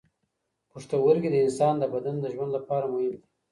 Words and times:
پښتورګي 0.71 1.29
د 1.31 1.35
انسان 1.45 1.73
د 1.79 1.83
بدن 1.93 2.15
د 2.19 2.25
ژوند 2.33 2.51
لپاره 2.57 2.85
مهم 2.93 3.07
دي. 3.11 3.19